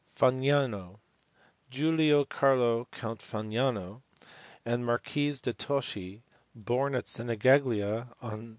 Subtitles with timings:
[0.09, 0.99] Fagnano.
[1.69, 4.01] Giulio Carlo, Count Fagnano,
[4.65, 6.23] and Marquis de Toschi,
[6.55, 8.49] born at Sinigaglia on Dec.